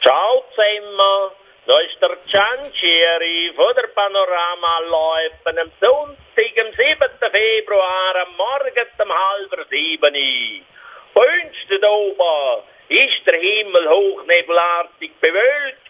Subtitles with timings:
[0.00, 1.32] Ciao zusammen,
[1.66, 7.30] da ist der Giangieri von der Panorama Läufen am Sonntag, am 7.
[7.30, 10.64] Februar, am Morgen um halb sieben.
[11.12, 15.80] Bei da oben ist der Himmel hochnebelartig bewölkt.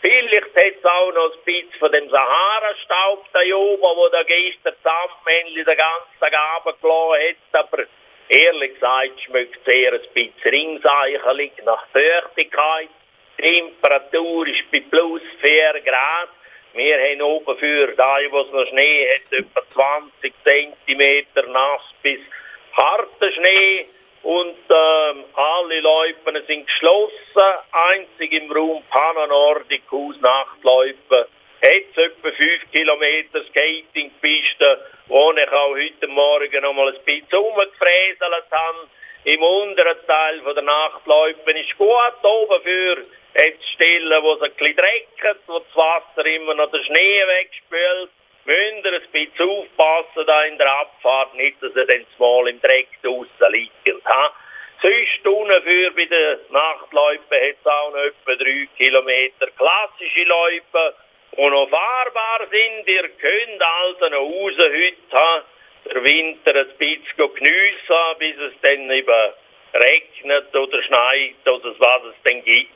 [0.00, 4.74] Vielleicht hat es auch noch ein bisschen von dem Sahara-Staub da oben, wo der gestern
[4.82, 7.72] Sandmännchen den ganzen Tag runtergelassen hat.
[7.72, 7.84] Aber
[8.28, 12.88] ehrlich gesagt schmeckt es eher ein bisschen ringseichelig nach Feuchtigkeit.
[13.38, 16.28] Die Temperatur ist bei plus 4 Grad.
[16.74, 22.20] Wir haben oben für da, wo es noch Schnee hat, etwa 20 cm nass bis
[22.72, 23.86] harter Schnee.
[24.22, 27.58] Und ähm, alle Läufen sind geschlossen.
[27.72, 31.26] Einzig im Raum es etwa
[32.32, 38.88] 5 Kilometer Skatingpiste, wo ich auch heute Morgen noch mal ein bisschen rumgefräselt habe.
[39.24, 43.02] Im unteren Teil von der Nachtläufen ist gut oben für
[43.36, 48.10] jetzt Stellen, wo es ein bisschen dreckert, wo das Wasser immer noch den Schnee wegspült.
[48.44, 52.60] Müsst ihr ein bisschen aufpassen da in der Abfahrt, nicht, dass ihr dann mal im
[52.60, 54.04] Dreck draussen liegt.
[54.06, 54.32] Ha?
[54.82, 60.94] Sonst unten für bei den Nachtläufen hat es auch noch etwa drei Kilometer klassische Läufe,
[61.42, 62.88] die noch fahrbar sind.
[62.88, 65.44] Ihr könnt also noch raus heute
[65.84, 69.32] der Winter ein bisschen geniessen, bis es dann eben
[69.74, 72.70] regnet oder schneit oder was es dann gibt.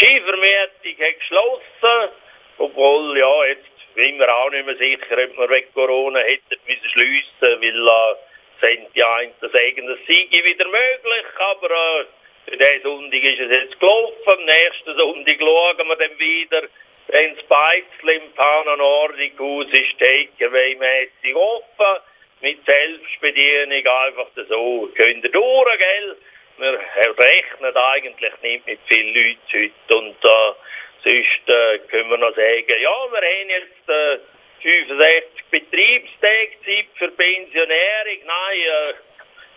[0.00, 2.12] Die Skivermietung hat geschlossen,
[2.58, 6.90] obwohl, ja, jetzt sind wir auch nicht mehr sicher, ob wir wegen Corona hätten müssen
[6.90, 8.14] schliessen, weil äh,
[8.60, 12.04] sind die einen sagen, das sei wieder möglich, aber äh,
[12.46, 14.14] für diesen Sonntag ist es jetzt gelaufen.
[14.26, 16.62] Am nächsten Sonntag schauen wir dann wieder.
[17.08, 18.22] Das Beizl im
[18.76, 22.02] Nordicus ist takeaway-mässig offen.
[22.42, 24.90] Mit Selbstbedienung einfach so.
[24.94, 26.16] Könnt ihr durch, gell?
[26.58, 26.78] Wir
[27.18, 29.96] rechnen eigentlich nicht mit vielen Leuten heute.
[29.96, 30.52] Und äh,
[31.02, 34.18] sonst äh, können wir noch sagen, ja, wir haben jetzt äh,
[34.62, 38.26] 65 Betriebstage Zeit für Pensionierung.
[38.26, 38.94] Nein, äh,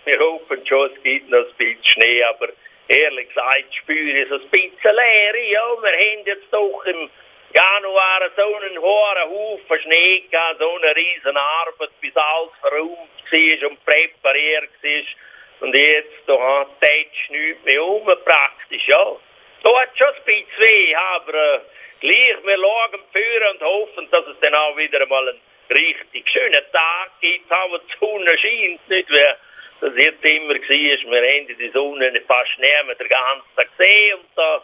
[0.05, 2.47] wir hoffen schon, es gibt noch ein bisschen Schnee, aber
[2.87, 5.49] ehrlich gesagt spüre ich so ein bisschen Leere.
[5.49, 7.09] Ja, wir haben jetzt doch im
[7.53, 13.69] Januar so einen hohen Haufen Schnee gehabt, so eine riesen Arbeit, bis alles verräumt war
[13.69, 15.67] und präpariert war.
[15.67, 19.15] Und jetzt, da hat tätsch nichts mehr um, praktisch, ja.
[19.63, 21.59] Da hat schon ein bisschen weh, aber äh,
[21.99, 26.63] gleich, wir schauen führen und hoffen, dass es dann auch wieder einmal einen richtig schönen
[26.71, 29.35] Tag gibt, aber die Sonne scheint nicht, wie
[29.81, 30.59] das jetzt immer war.
[30.59, 34.63] Wir haben die Sonne fast nicht mehr den ganzen Tag gesehen und da,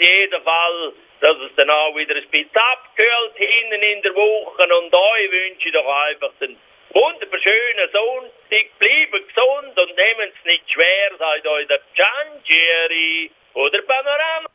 [0.00, 4.62] auf jeden Fall, dass es dann auch wieder ein bisschen abkühlt hinten in der Woche.
[4.62, 6.56] Und euch wünsche ich doch einfach einen
[6.90, 8.78] wunderschönen Sonntag.
[8.78, 14.48] Bleiben gesund und nehmen es nicht schwer, seid euch der Giangieri oder Panorama.